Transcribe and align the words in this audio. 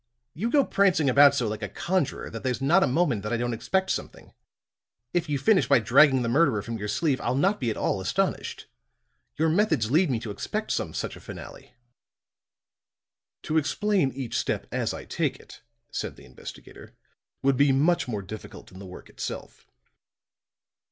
You 0.33 0.49
go 0.49 0.65
prancing 0.65 1.11
about 1.11 1.35
so 1.35 1.47
like 1.47 1.61
a 1.61 1.69
conjurer 1.69 2.31
that 2.31 2.41
there's 2.41 2.59
not 2.59 2.81
a 2.81 2.87
moment 2.87 3.21
that 3.21 3.31
I 3.31 3.37
don't 3.37 3.53
expect 3.53 3.91
something. 3.91 4.33
If 5.13 5.29
you 5.29 5.37
finish 5.37 5.67
by 5.69 5.77
dragging 5.77 6.23
the 6.23 6.27
murderer 6.27 6.63
from 6.63 6.79
your 6.79 6.87
sleeve, 6.87 7.21
I'll 7.21 7.35
not 7.35 7.59
be 7.59 7.69
at 7.69 7.77
all 7.77 8.01
astonished. 8.01 8.65
Your 9.37 9.47
methods 9.47 9.91
lead 9.91 10.09
me 10.09 10.19
to 10.21 10.31
expect 10.31 10.71
some 10.71 10.95
such 10.95 11.15
a 11.15 11.19
finale." 11.19 11.75
"To 13.43 13.57
explain 13.59 14.11
each 14.13 14.39
step 14.39 14.65
as 14.71 14.91
I 14.91 15.05
take 15.05 15.39
it," 15.39 15.61
said 15.91 16.15
the 16.15 16.25
investigator, 16.25 16.95
"would 17.43 17.55
be 17.55 17.71
much 17.71 18.07
more 18.07 18.23
difficult 18.23 18.69
than 18.71 18.79
the 18.79 18.87
work 18.87 19.07
itself. 19.07 19.67